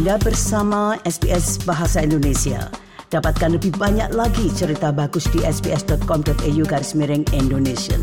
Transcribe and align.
Anda 0.00 0.16
bersama 0.16 0.96
SBS 1.04 1.60
Bahasa 1.68 2.00
Indonesia. 2.00 2.72
Dapatkan 3.12 3.60
lebih 3.60 3.76
banyak 3.76 4.16
lagi 4.16 4.48
cerita 4.48 4.96
bagus 4.96 5.28
di 5.28 5.44
sbs.com.au 5.44 6.62
garis 6.64 6.96
miring 6.96 7.28
Indonesia. 7.36 8.00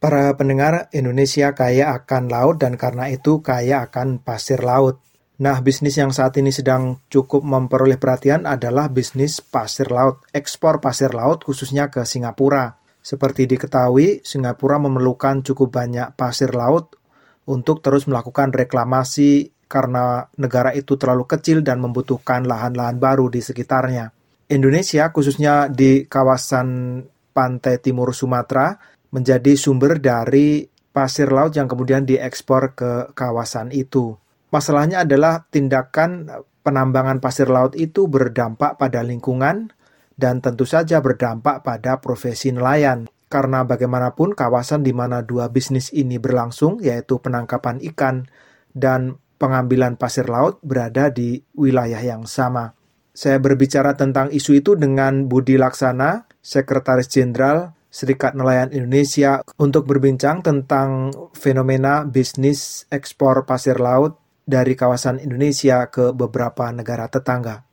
Para 0.00 0.32
pendengar, 0.32 0.88
Indonesia 0.96 1.52
kaya 1.52 1.92
akan 1.92 2.32
laut 2.32 2.56
dan 2.56 2.80
karena 2.80 3.12
itu 3.12 3.44
kaya 3.44 3.84
akan 3.84 4.24
pasir 4.24 4.64
laut. 4.64 5.04
Nah, 5.44 5.60
bisnis 5.60 6.00
yang 6.00 6.16
saat 6.16 6.40
ini 6.40 6.56
sedang 6.56 7.04
cukup 7.12 7.44
memperoleh 7.44 8.00
perhatian 8.00 8.48
adalah 8.48 8.88
bisnis 8.88 9.44
pasir 9.44 9.92
laut, 9.92 10.24
ekspor 10.32 10.80
pasir 10.80 11.12
laut 11.12 11.44
khususnya 11.44 11.92
ke 11.92 12.08
Singapura. 12.08 12.80
Seperti 13.04 13.44
diketahui, 13.44 14.24
Singapura 14.24 14.80
memerlukan 14.80 15.44
cukup 15.44 15.68
banyak 15.68 16.16
pasir 16.16 16.48
laut 16.56 16.96
untuk 17.50 17.82
terus 17.82 18.06
melakukan 18.06 18.54
reklamasi 18.54 19.50
karena 19.70 20.26
negara 20.34 20.74
itu 20.74 20.98
terlalu 20.98 21.30
kecil 21.30 21.62
dan 21.62 21.78
membutuhkan 21.78 22.42
lahan-lahan 22.42 22.98
baru 22.98 23.30
di 23.30 23.38
sekitarnya. 23.38 24.10
Indonesia, 24.50 25.14
khususnya 25.14 25.70
di 25.70 26.10
kawasan 26.10 26.98
pantai 27.30 27.78
timur 27.78 28.10
Sumatera, 28.10 28.74
menjadi 29.14 29.54
sumber 29.54 30.02
dari 30.02 30.66
pasir 30.90 31.30
laut 31.30 31.54
yang 31.54 31.70
kemudian 31.70 32.02
diekspor 32.02 32.74
ke 32.74 33.14
kawasan 33.14 33.70
itu. 33.70 34.18
Masalahnya 34.50 35.06
adalah 35.06 35.46
tindakan 35.46 36.26
penambangan 36.66 37.22
pasir 37.22 37.46
laut 37.46 37.78
itu 37.78 38.10
berdampak 38.10 38.74
pada 38.74 39.06
lingkungan 39.06 39.70
dan 40.18 40.42
tentu 40.42 40.66
saja 40.66 40.98
berdampak 40.98 41.62
pada 41.62 42.02
profesi 42.02 42.50
nelayan 42.50 43.06
karena 43.30 43.62
bagaimanapun 43.62 44.34
kawasan 44.34 44.82
di 44.82 44.90
mana 44.90 45.22
dua 45.22 45.46
bisnis 45.46 45.94
ini 45.94 46.18
berlangsung, 46.18 46.82
yaitu 46.82 47.22
penangkapan 47.22 47.78
ikan 47.94 48.26
dan 48.74 49.22
pengambilan 49.40 49.96
pasir 49.96 50.28
laut, 50.28 50.60
berada 50.60 51.08
di 51.08 51.40
wilayah 51.56 51.96
yang 51.96 52.28
sama. 52.28 52.76
Saya 53.16 53.40
berbicara 53.40 53.96
tentang 53.96 54.28
isu 54.28 54.60
itu 54.60 54.76
dengan 54.76 55.24
Budi 55.24 55.56
Laksana, 55.56 56.28
Sekretaris 56.44 57.08
Jenderal 57.08 57.72
Serikat 57.90 58.38
Nelayan 58.38 58.70
Indonesia, 58.70 59.42
untuk 59.58 59.88
berbincang 59.88 60.46
tentang 60.46 61.10
fenomena 61.34 62.06
bisnis 62.06 62.86
ekspor 62.92 63.48
pasir 63.48 63.82
laut 63.82 64.20
dari 64.46 64.78
kawasan 64.78 65.18
Indonesia 65.18 65.90
ke 65.90 66.14
beberapa 66.14 66.70
negara 66.70 67.10
tetangga. 67.10 67.66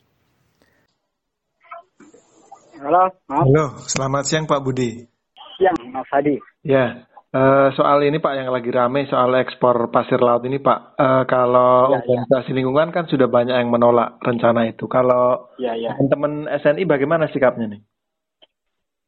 Halo, 2.82 3.14
maaf. 3.30 3.46
Halo, 3.46 3.66
selamat 3.86 4.24
siang 4.26 4.46
Pak 4.50 4.62
Budi 4.64 5.18
siang, 5.58 5.78
Mas 5.90 6.08
Hadi. 6.14 6.38
Ya, 6.62 7.07
uh, 7.34 7.68
soal 7.76 8.04
ini 8.06 8.22
Pak 8.22 8.34
yang 8.38 8.50
lagi 8.54 8.70
rame 8.72 9.10
soal 9.10 9.36
ekspor 9.42 9.92
pasir 9.92 10.22
laut 10.22 10.46
ini 10.48 10.62
Pak. 10.62 10.80
Uh, 10.96 11.24
kalau 11.28 11.92
ya, 11.92 12.00
ya. 12.00 12.04
organisasi 12.06 12.52
ya. 12.54 12.56
lingkungan 12.62 12.90
kan 12.96 13.06
sudah 13.10 13.28
banyak 13.28 13.56
yang 13.56 13.72
menolak 13.74 14.22
rencana 14.24 14.70
itu. 14.70 14.86
Kalau 14.88 15.52
ya, 15.60 15.76
ya. 15.76 15.96
teman-teman 15.96 16.48
SNI 16.62 16.84
bagaimana 16.88 17.28
sikapnya 17.32 17.76
nih? 17.76 17.82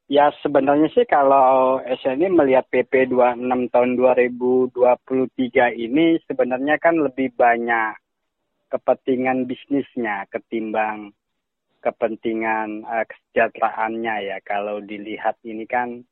Ya 0.10 0.34
sebenarnya 0.42 0.90
sih 0.90 1.06
kalau 1.06 1.78
SNI 1.86 2.34
melihat 2.34 2.66
PP 2.74 3.14
26 3.14 3.70
tahun 3.70 3.92
2023 3.94 4.74
ini 5.78 6.18
sebenarnya 6.26 6.82
kan 6.82 6.98
lebih 6.98 7.30
banyak 7.38 7.94
kepentingan 8.74 9.46
bisnisnya 9.46 10.26
ketimbang 10.34 11.14
kepentingan 11.80 12.84
uh, 12.90 13.06
kesejahteraannya 13.06 14.16
ya. 14.34 14.38
Kalau 14.44 14.82
dilihat 14.82 15.38
ini 15.46 15.70
kan 15.70 16.04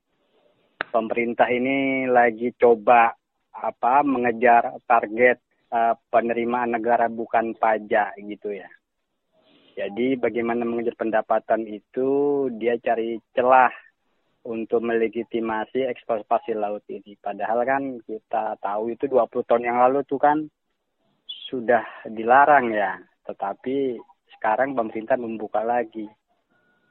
pemerintah 0.89 1.47
ini 1.51 2.07
lagi 2.07 2.53
coba 2.57 3.13
apa 3.57 4.05
mengejar 4.05 4.77
target 4.85 5.41
uh, 5.73 5.97
penerimaan 6.13 6.77
negara 6.77 7.09
bukan 7.09 7.57
pajak 7.57 8.15
gitu 8.21 8.53
ya. 8.53 8.69
Jadi 9.77 10.17
bagaimana 10.17 10.65
mengejar 10.65 10.97
pendapatan 10.97 11.69
itu 11.69 12.09
dia 12.57 12.81
cari 12.81 13.21
celah 13.37 13.69
untuk 14.47 14.81
melegitimasi 14.81 15.85
ekspor 15.85 16.25
pasir 16.25 16.57
laut 16.57 16.81
ini. 16.89 17.13
Padahal 17.19 17.61
kan 17.67 17.83
kita 18.01 18.57
tahu 18.57 18.95
itu 18.95 19.05
20 19.05 19.29
tahun 19.45 19.63
yang 19.69 19.77
lalu 19.85 20.01
tuh 20.07 20.17
kan 20.17 20.49
sudah 21.51 21.85
dilarang 22.09 22.73
ya. 22.73 22.97
Tetapi 23.27 23.99
sekarang 24.39 24.73
pemerintah 24.73 25.19
membuka 25.19 25.61
lagi. 25.61 26.09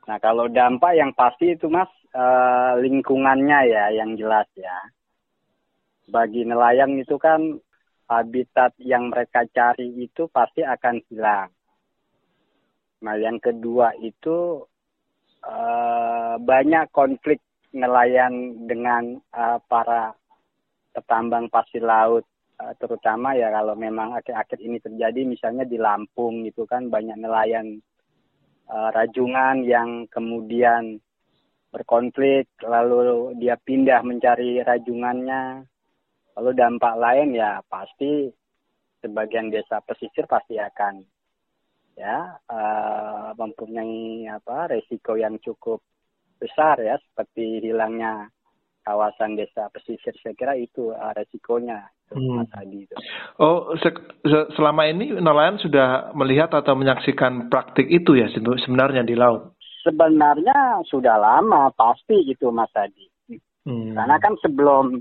Nah 0.07 0.19
kalau 0.23 0.47
dampak 0.47 0.95
yang 0.95 1.11
pasti 1.13 1.59
itu 1.59 1.67
mas 1.67 1.91
uh, 2.15 2.79
lingkungannya 2.79 3.61
ya 3.67 3.85
yang 3.91 4.15
jelas 4.15 4.47
ya. 4.55 4.75
Bagi 6.07 6.47
nelayan 6.47 6.95
itu 7.03 7.19
kan 7.19 7.59
habitat 8.07 8.79
yang 8.79 9.11
mereka 9.11 9.43
cari 9.51 9.91
itu 9.99 10.31
pasti 10.31 10.63
akan 10.63 11.03
hilang. 11.11 11.51
Nah 13.03 13.15
yang 13.19 13.43
kedua 13.43 13.99
itu 13.99 14.63
uh, 15.43 16.39
banyak 16.39 16.87
konflik 16.95 17.43
nelayan 17.75 18.65
dengan 18.71 19.19
uh, 19.35 19.59
para 19.67 20.15
petambang 20.95 21.51
pasir 21.53 21.85
laut 21.85 22.25
uh, 22.63 22.73
terutama 22.81 23.37
ya 23.37 23.53
kalau 23.53 23.77
memang 23.77 24.17
akhir-akhir 24.17 24.59
ini 24.65 24.79
terjadi 24.81 25.21
misalnya 25.29 25.69
di 25.69 25.77
Lampung 25.77 26.47
itu 26.49 26.65
kan 26.65 26.89
banyak 26.89 27.21
nelayan 27.21 27.85
uh, 28.71 28.91
rajungan 28.95 29.63
yang 29.67 30.07
kemudian 30.11 30.99
berkonflik, 31.71 32.49
lalu 32.65 33.35
dia 33.37 33.59
pindah 33.61 34.01
mencari 34.01 34.63
rajungannya, 34.65 35.67
lalu 36.39 36.51
dampak 36.57 36.95
lain 36.97 37.37
ya 37.37 37.61
pasti 37.67 38.31
sebagian 39.05 39.53
desa 39.53 39.79
pesisir 39.85 40.25
pasti 40.27 40.57
akan 40.57 41.05
ya 41.97 42.37
uh, 42.53 43.33
mempunyai 43.37 44.29
apa 44.29 44.69
resiko 44.73 45.17
yang 45.17 45.41
cukup 45.41 45.81
besar 46.37 46.77
ya 46.85 47.01
seperti 47.01 47.65
hilangnya 47.65 48.29
kawasan 48.85 49.35
desa 49.37 49.73
pesisir. 49.73 50.13
Saya 50.21 50.37
kira 50.37 50.55
itu 50.61 50.93
uh, 50.93 51.13
resikonya 51.17 51.89
hmm. 52.13 52.47
tadi 52.53 52.87
itu. 52.87 52.95
Oh 53.41 53.75
se 53.81 53.91
se 54.23 54.39
selama 54.55 54.87
ini 54.87 55.17
nelayan 55.17 55.59
sudah 55.59 56.13
melihat 56.15 56.55
atau 56.55 56.77
menyaksikan 56.79 57.49
praktik 57.51 57.89
itu 57.91 58.15
ya 58.15 58.31
sebenarnya 58.35 59.03
di 59.03 59.17
laut 59.19 59.57
sebenarnya 59.87 60.83
sudah 60.91 61.15
lama 61.15 61.71
pasti 61.79 62.27
itu 62.27 62.51
Mas 62.51 62.75
Adi. 62.75 63.07
Hmm. 63.63 63.95
Karena 63.95 64.19
kan 64.19 64.35
sebelum 64.43 64.99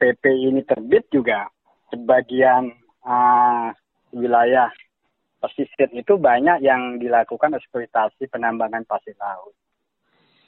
PP 0.00 0.24
ini 0.48 0.64
terbit 0.64 1.04
juga 1.12 1.52
sebagian 1.92 2.72
uh, 3.04 3.68
wilayah 4.16 4.72
pesisir 5.44 5.92
itu 5.92 6.16
banyak 6.16 6.64
yang 6.64 6.96
dilakukan 6.96 7.52
eksploitasi 7.52 8.32
penambangan 8.32 8.88
pasir 8.88 9.14
laut. 9.20 9.52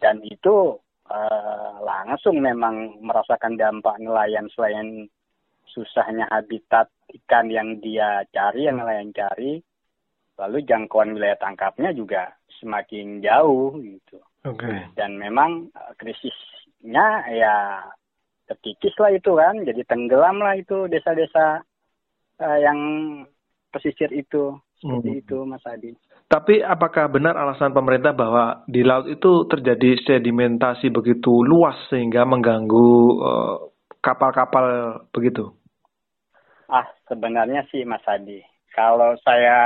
Dan 0.00 0.24
itu 0.24 0.80
uh, 1.12 1.72
langsung 1.84 2.40
memang 2.40 2.96
merasakan 3.04 3.60
dampak 3.60 4.00
nelayan 4.00 4.48
selain 4.56 5.04
susahnya 5.68 6.26
habitat 6.30 6.88
ikan 7.20 7.50
yang 7.52 7.78
dia 7.82 8.24
cari, 8.30 8.66
yang 8.66 8.80
nelayan 8.80 9.12
cari, 9.12 9.60
lalu 10.40 10.64
jangkauan 10.64 11.12
wilayah 11.12 11.36
tangkapnya 11.36 11.92
juga 11.92 12.32
semakin 12.60 13.20
jauh 13.20 13.76
gitu. 13.80 14.18
Oke. 14.48 14.64
Okay. 14.64 14.78
Dan 14.96 15.20
memang 15.20 15.68
uh, 15.76 15.92
krisisnya 16.00 17.28
ya 17.28 17.84
terkikis 18.48 18.96
lah 18.98 19.12
itu 19.12 19.36
kan, 19.36 19.62
jadi 19.62 19.82
tenggelam 19.86 20.40
lah 20.42 20.56
itu 20.56 20.88
desa-desa 20.90 21.62
uh, 22.40 22.58
yang 22.58 22.78
pesisir 23.70 24.10
itu 24.10 24.58
seperti 24.80 25.10
hmm. 25.12 25.20
itu 25.22 25.36
Mas 25.46 25.62
Adi. 25.68 25.92
Tapi 26.30 26.62
apakah 26.62 27.10
benar 27.10 27.34
alasan 27.34 27.74
pemerintah 27.74 28.14
bahwa 28.14 28.62
di 28.70 28.86
laut 28.86 29.10
itu 29.10 29.50
terjadi 29.50 29.98
sedimentasi 30.06 30.90
begitu 30.94 31.42
luas 31.42 31.74
sehingga 31.90 32.22
mengganggu 32.22 32.90
uh, 33.18 33.56
kapal-kapal 33.98 34.64
uh, 34.64 34.94
begitu? 35.10 35.50
Ah, 36.70 36.86
sebenarnya 37.10 37.66
sih 37.74 37.82
Mas 37.82 38.06
Adi 38.06 38.40
kalau 38.70 39.18
saya 39.26 39.58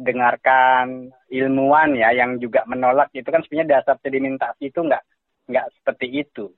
dengarkan 0.00 1.12
ilmuwan 1.28 1.92
ya 1.94 2.16
yang 2.16 2.40
juga 2.40 2.64
menolak 2.64 3.12
itu 3.12 3.28
kan 3.28 3.44
sebenarnya 3.44 3.80
dasar 3.80 4.00
sedimentasi 4.00 4.72
itu 4.72 4.80
nggak 4.80 5.04
nggak 5.48 5.66
seperti 5.80 6.06
itu. 6.24 6.48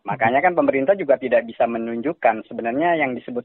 Makanya 0.00 0.40
kan 0.40 0.56
pemerintah 0.56 0.96
juga 0.96 1.20
tidak 1.20 1.44
bisa 1.44 1.68
menunjukkan 1.68 2.48
sebenarnya 2.48 2.96
yang 2.96 3.12
disebut 3.12 3.44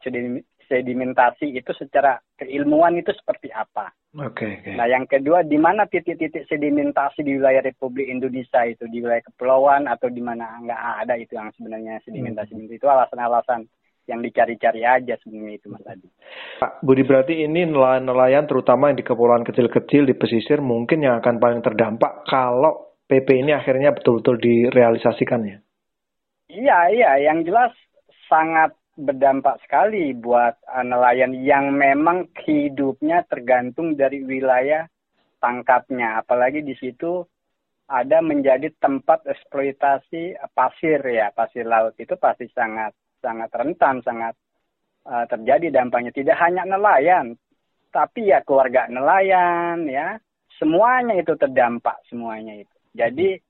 sedimentasi 0.72 1.52
itu 1.52 1.72
secara 1.76 2.16
keilmuan 2.40 2.96
itu 2.96 3.12
seperti 3.12 3.52
apa. 3.52 3.92
Oke. 4.16 4.32
Okay, 4.32 4.52
okay. 4.64 4.74
Nah 4.80 4.88
yang 4.88 5.04
kedua 5.04 5.44
di 5.44 5.60
mana 5.60 5.84
titik-titik 5.84 6.48
sedimentasi 6.48 7.28
di 7.28 7.36
wilayah 7.36 7.60
Republik 7.60 8.08
Indonesia 8.08 8.64
itu 8.64 8.88
di 8.88 9.04
wilayah 9.04 9.28
kepulauan 9.28 9.92
atau 9.92 10.08
di 10.08 10.24
mana 10.24 10.56
nggak 10.64 10.82
ada 11.04 11.20
itu 11.20 11.36
yang 11.36 11.52
sebenarnya 11.60 12.00
sedimentasi 12.08 12.56
hmm. 12.56 12.72
itu 12.72 12.88
alasan-alasan 12.88 13.68
yang 14.06 14.22
dicari-cari 14.22 14.86
aja 14.86 15.18
sebenarnya 15.22 15.58
itu 15.58 15.68
Mas 15.74 15.86
Adi. 15.90 16.08
Pak 16.62 16.86
Budi 16.86 17.04
berarti 17.06 17.42
ini 17.42 17.66
nelayan-nelayan 17.66 18.46
terutama 18.46 18.94
yang 18.94 18.98
di 19.02 19.06
kepulauan 19.06 19.46
kecil-kecil 19.46 20.06
di 20.06 20.16
pesisir 20.16 20.62
mungkin 20.62 21.02
yang 21.02 21.22
akan 21.22 21.42
paling 21.42 21.62
terdampak 21.66 22.26
kalau 22.30 22.96
PP 23.06 23.46
ini 23.46 23.54
akhirnya 23.54 23.94
betul-betul 23.94 24.42
direalisasikan 24.42 25.42
ya? 25.46 25.58
Iya, 26.50 26.78
iya. 26.94 27.12
Yang 27.30 27.54
jelas 27.54 27.74
sangat 28.26 28.74
berdampak 28.96 29.60
sekali 29.68 30.16
buat 30.16 30.56
uh, 30.66 30.86
nelayan 30.86 31.36
yang 31.36 31.76
memang 31.76 32.32
hidupnya 32.48 33.28
tergantung 33.30 33.94
dari 33.94 34.24
wilayah 34.26 34.90
tangkapnya. 35.44 36.24
Apalagi 36.24 36.66
di 36.66 36.74
situ 36.80 37.22
ada 37.86 38.18
menjadi 38.26 38.74
tempat 38.82 39.30
eksploitasi 39.30 40.42
pasir 40.58 41.00
ya, 41.06 41.30
pasir 41.30 41.70
laut 41.70 41.94
itu 42.02 42.18
pasti 42.18 42.50
sangat 42.50 42.96
sangat 43.26 43.50
rentan, 43.50 44.06
sangat 44.06 44.38
uh, 45.10 45.26
terjadi 45.26 45.82
dampaknya. 45.82 46.14
Tidak 46.14 46.38
hanya 46.38 46.70
nelayan, 46.70 47.34
tapi 47.90 48.30
ya 48.30 48.46
keluarga 48.46 48.86
nelayan 48.86 49.90
ya, 49.90 50.22
semuanya 50.62 51.18
itu 51.18 51.34
terdampak 51.34 51.98
semuanya 52.06 52.62
itu. 52.62 52.76
Jadi 52.94 53.42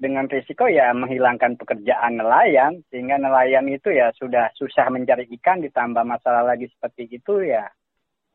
dengan 0.00 0.24
risiko 0.32 0.64
ya 0.64 0.96
menghilangkan 0.96 1.60
pekerjaan 1.60 2.16
nelayan 2.16 2.80
sehingga 2.88 3.20
nelayan 3.20 3.68
itu 3.68 3.92
ya 3.92 4.08
sudah 4.16 4.48
susah 4.56 4.88
mencari 4.88 5.28
ikan 5.36 5.60
ditambah 5.60 6.00
masalah 6.08 6.40
lagi 6.40 6.72
seperti 6.72 7.20
itu 7.20 7.44
ya 7.44 7.68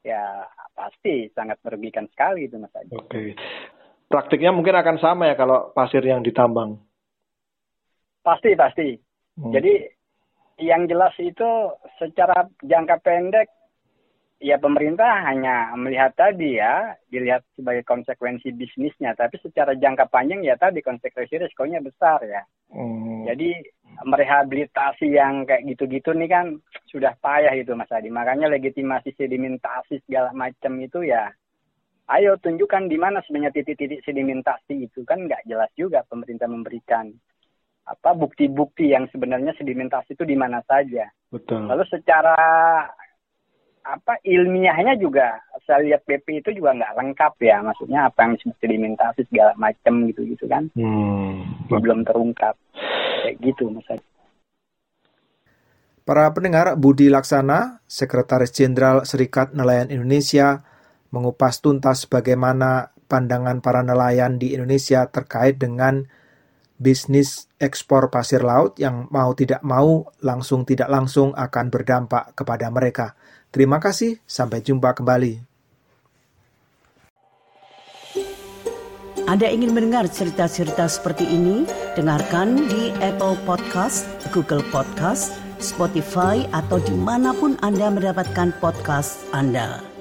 ya 0.06 0.46
pasti 0.78 1.26
sangat 1.34 1.58
merugikan 1.66 2.06
sekali 2.14 2.46
itu 2.46 2.62
Mas 2.62 2.70
Adi. 2.78 2.94
Oke. 2.94 3.34
Praktiknya 4.06 4.54
mungkin 4.54 4.78
akan 4.78 5.02
sama 5.02 5.34
ya 5.34 5.34
kalau 5.34 5.74
pasir 5.74 6.06
yang 6.06 6.22
ditambang. 6.22 6.78
Pasti 8.22 8.54
pasti. 8.54 8.94
Hmm. 9.42 9.50
Jadi 9.50 9.82
yang 10.62 10.88
jelas 10.88 11.12
itu 11.20 11.76
secara 12.00 12.48
jangka 12.64 13.04
pendek 13.04 13.48
ya 14.40 14.60
pemerintah 14.60 15.26
hanya 15.26 15.72
melihat 15.80 16.12
tadi 16.16 16.60
ya, 16.60 16.96
dilihat 17.08 17.44
sebagai 17.56 17.88
konsekuensi 17.88 18.52
bisnisnya, 18.52 19.16
tapi 19.16 19.40
secara 19.40 19.76
jangka 19.76 20.12
panjang 20.12 20.44
ya 20.44 20.60
tadi 20.60 20.84
konsekuensi 20.84 21.40
risikonya 21.40 21.80
besar 21.80 22.20
ya. 22.24 22.44
Hmm. 22.72 23.24
Jadi 23.26 23.56
merehabilitasi 24.04 25.08
yang 25.16 25.48
kayak 25.48 25.64
gitu-gitu 25.72 26.12
nih 26.12 26.28
kan 26.28 26.46
sudah 26.92 27.16
payah 27.24 27.56
itu 27.56 27.72
Mas 27.74 27.92
Adi. 27.92 28.12
Makanya 28.12 28.52
legitimasi 28.52 29.16
sedimentasi 29.16 30.04
segala 30.04 30.36
macam 30.36 30.78
itu 30.84 31.08
ya 31.08 31.32
ayo 32.14 32.38
tunjukkan 32.38 32.86
di 32.86 32.98
mana 33.02 33.18
sebenarnya 33.26 33.62
titik-titik 33.62 34.06
sedimentasi 34.06 34.86
itu 34.86 35.02
kan 35.10 35.26
nggak 35.26 35.42
jelas 35.50 35.72
juga 35.74 36.06
pemerintah 36.06 36.46
memberikan 36.46 37.10
apa 37.86 38.18
bukti-bukti 38.18 38.92
yang 38.92 39.06
sebenarnya 39.14 39.54
sedimentasi 39.58 40.18
itu 40.18 40.26
di 40.26 40.34
mana 40.34 40.62
saja. 40.66 41.06
Betul. 41.30 41.70
Lalu 41.70 41.86
secara 41.90 42.38
apa 43.86 44.18
ilmiahnya 44.26 44.98
juga 44.98 45.38
saya 45.70 45.86
lihat 45.86 46.02
PP 46.10 46.42
itu 46.42 46.58
juga 46.58 46.74
nggak 46.74 46.98
lengkap 46.98 47.34
ya 47.38 47.62
maksudnya 47.62 48.10
apa 48.10 48.26
yang 48.26 48.32
disebut 48.34 48.58
sedimentasi 48.58 49.22
segala 49.30 49.54
macam 49.62 50.10
gitu 50.10 50.26
gitu 50.26 50.50
kan 50.50 50.74
hmm. 50.74 51.70
belum 51.70 52.02
terungkap 52.02 52.58
kayak 53.22 53.38
gitu 53.46 53.70
mas 53.70 53.86
Para 56.06 56.30
pendengar 56.38 56.78
Budi 56.78 57.10
Laksana, 57.10 57.82
Sekretaris 57.90 58.54
Jenderal 58.54 59.10
Serikat 59.10 59.58
Nelayan 59.58 59.90
Indonesia, 59.90 60.62
mengupas 61.10 61.66
tuntas 61.66 62.06
bagaimana 62.06 62.94
pandangan 63.10 63.58
para 63.58 63.82
nelayan 63.82 64.38
di 64.38 64.54
Indonesia 64.54 65.10
terkait 65.10 65.58
dengan 65.58 66.06
bisnis 66.76 67.48
ekspor 67.58 68.12
pasir 68.12 68.44
laut 68.44 68.76
yang 68.76 69.08
mau 69.12 69.32
tidak 69.32 69.64
mau 69.64 70.12
langsung 70.20 70.68
tidak 70.68 70.92
langsung 70.92 71.32
akan 71.32 71.72
berdampak 71.72 72.36
kepada 72.36 72.68
mereka. 72.72 73.16
Terima 73.52 73.80
kasih, 73.80 74.20
sampai 74.28 74.60
jumpa 74.60 74.92
kembali. 74.92 75.56
Anda 79.26 79.50
ingin 79.50 79.74
mendengar 79.74 80.06
cerita-cerita 80.06 80.86
seperti 80.86 81.26
ini? 81.26 81.66
Dengarkan 81.98 82.70
di 82.70 82.94
Apple 83.02 83.34
Podcast, 83.48 84.06
Google 84.30 84.62
Podcast, 84.70 85.34
Spotify, 85.58 86.46
atau 86.54 86.78
di 86.78 86.94
mana 86.94 87.34
pun 87.34 87.58
Anda 87.66 87.90
mendapatkan 87.90 88.54
podcast 88.62 89.26
Anda. 89.34 89.95